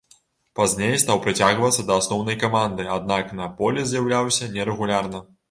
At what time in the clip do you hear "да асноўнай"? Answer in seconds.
1.89-2.39